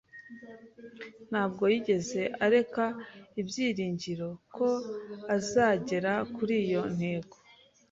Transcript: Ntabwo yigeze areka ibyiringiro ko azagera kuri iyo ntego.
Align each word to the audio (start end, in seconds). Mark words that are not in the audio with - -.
Ntabwo 1.29 1.63
yigeze 1.73 2.21
areka 2.45 2.85
ibyiringiro 3.41 4.27
ko 4.55 4.67
azagera 5.35 6.13
kuri 6.35 6.53
iyo 6.65 6.83
ntego. 6.95 7.35